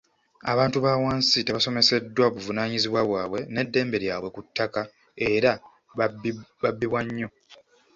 [0.51, 4.81] Abantu ba wansi tebasomeseddwa buvunaanyizibwa bwabwe n’eddembe lyabwe ku ttaka
[5.35, 5.51] era
[6.61, 7.29] babbibwa nnyo.